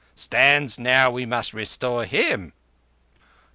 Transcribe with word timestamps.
Stands 0.15 0.79
now 0.79 1.11
we 1.11 1.27
must 1.27 1.53
restore 1.53 2.05
him." 2.05 2.53